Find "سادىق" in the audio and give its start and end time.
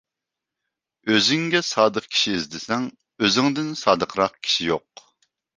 1.67-2.07